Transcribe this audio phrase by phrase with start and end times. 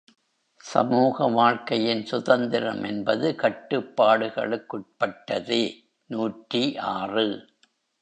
[0.63, 5.85] சமூக வாழ்க்கையின் சுதந்திரம் என்பது கட்டுப்பாடுகளுக்குட்பட்டதே!
[6.09, 6.77] நூற்றி
[6.93, 7.49] ஆறு.